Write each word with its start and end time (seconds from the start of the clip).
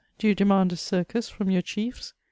do 0.17 0.27
you 0.27 0.33
demand 0.33 0.73
a 0.73 0.75
circus 0.75 1.31
&om 1.39 1.51
your 1.51 1.61
chiefs? 1.61 2.15